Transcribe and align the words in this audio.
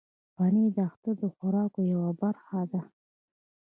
پنېر 0.35 0.69
د 0.75 0.77
اختر 0.89 1.15
د 1.21 1.23
خوراکو 1.35 1.79
یوه 1.93 2.11
برخه 2.21 2.61
ده. 2.71 2.81